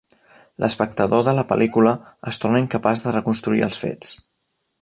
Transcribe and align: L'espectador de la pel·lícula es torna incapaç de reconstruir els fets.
L'espectador 0.63 1.21
de 1.27 1.35
la 1.39 1.43
pel·lícula 1.51 1.93
es 2.33 2.43
torna 2.45 2.65
incapaç 2.65 3.05
de 3.07 3.17
reconstruir 3.19 3.63
els 3.69 3.83
fets. 3.87 4.19